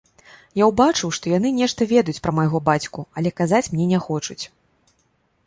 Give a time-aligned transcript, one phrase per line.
[0.59, 4.41] Я ўбачыў, што яны нешта ведаюць пра майго бацьку, але казаць мне не хочуць.